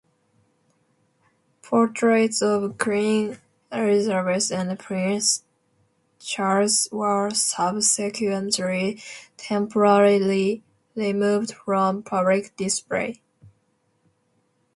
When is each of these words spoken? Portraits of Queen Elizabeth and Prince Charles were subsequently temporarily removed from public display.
Portraits 1.61 2.41
of 2.41 2.79
Queen 2.79 3.37
Elizabeth 3.71 4.49
and 4.51 4.79
Prince 4.79 5.43
Charles 6.17 6.87
were 6.91 7.29
subsequently 7.35 8.99
temporarily 9.37 10.63
removed 10.95 11.53
from 11.53 12.01
public 12.01 12.55
display. 12.55 13.21